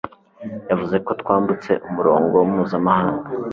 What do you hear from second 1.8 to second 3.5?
Umurongo Mpuzamahanga